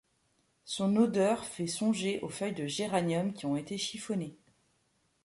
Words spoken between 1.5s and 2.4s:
songer aux